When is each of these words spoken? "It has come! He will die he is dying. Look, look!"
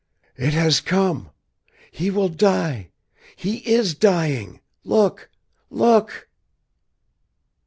"It 0.35 0.53
has 0.53 0.79
come! 0.81 1.29
He 1.91 2.09
will 2.09 2.27
die 2.29 2.89
he 3.35 3.57
is 3.57 3.93
dying. 3.93 4.59
Look, 4.83 5.29
look!" 5.69 6.27